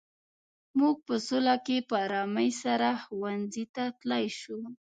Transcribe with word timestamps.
موږ 0.79 0.95
په 1.07 1.15
سوله 1.27 1.55
کې 1.65 1.77
په 1.89 1.95
ارامۍ 2.05 2.49
سره 2.63 2.89
ښوونځي 3.03 3.65
ته 3.75 3.83
تلای 3.99 4.25
شو. 4.39 4.59